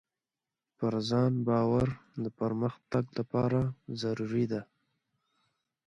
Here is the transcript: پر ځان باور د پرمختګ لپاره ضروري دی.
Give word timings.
پر 0.77 0.93
ځان 1.09 1.33
باور 1.47 1.87
د 2.23 2.25
پرمختګ 2.39 3.05
لپاره 3.19 3.59
ضروري 4.01 4.45
دی. 4.51 4.61